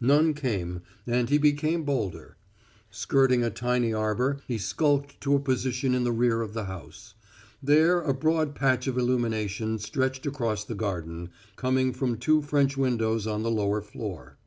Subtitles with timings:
[0.00, 2.38] None came, and he became bolder.
[2.90, 7.12] Skirting a tiny arbor, he skulked to a position in the rear of the house;
[7.62, 13.26] there a broad patch of illumination stretched across the garden, coming from two French windows
[13.26, 14.38] on the lower floor.